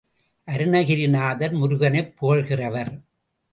Arunagirinathar 0.47 1.53
முருகனைப் 1.53 2.13
புகழ்கிறவர். 2.21 2.93